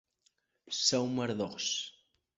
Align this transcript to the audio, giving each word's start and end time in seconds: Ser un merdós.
Ser 0.77 1.01
un 1.09 1.13
merdós. 1.21 1.71